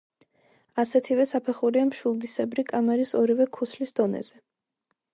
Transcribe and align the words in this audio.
ასეთივე 0.83 1.27
საფეხურია 1.33 1.85
მშვილდისებრი 1.91 2.67
კამარის 2.73 3.15
ორივე 3.23 3.51
ქუსლის 3.61 3.99
დონეზე. 4.03 4.47